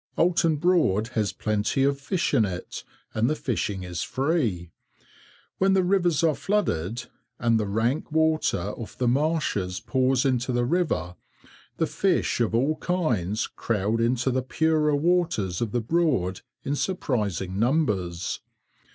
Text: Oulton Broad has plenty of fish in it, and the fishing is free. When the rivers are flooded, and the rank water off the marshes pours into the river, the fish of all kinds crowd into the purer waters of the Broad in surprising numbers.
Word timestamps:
Oulton 0.17 0.55
Broad 0.55 1.09
has 1.09 1.31
plenty 1.31 1.83
of 1.83 1.99
fish 2.01 2.33
in 2.33 2.43
it, 2.43 2.83
and 3.13 3.29
the 3.29 3.35
fishing 3.35 3.83
is 3.83 4.01
free. 4.01 4.71
When 5.59 5.73
the 5.73 5.83
rivers 5.83 6.23
are 6.23 6.33
flooded, 6.33 7.05
and 7.37 7.59
the 7.59 7.67
rank 7.67 8.11
water 8.11 8.71
off 8.71 8.97
the 8.97 9.07
marshes 9.07 9.79
pours 9.79 10.25
into 10.25 10.51
the 10.51 10.65
river, 10.65 11.17
the 11.77 11.85
fish 11.85 12.39
of 12.41 12.55
all 12.55 12.77
kinds 12.77 13.45
crowd 13.45 14.01
into 14.01 14.31
the 14.31 14.41
purer 14.41 14.95
waters 14.95 15.61
of 15.61 15.71
the 15.71 15.81
Broad 15.81 16.41
in 16.63 16.75
surprising 16.75 17.59
numbers. 17.59 18.39